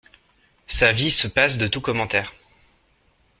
Sa 0.65 0.91
vie 0.93 1.11
se 1.11 1.27
passe 1.27 1.59
de 1.59 1.67
tout 1.67 1.79
commentaire. 1.79 2.33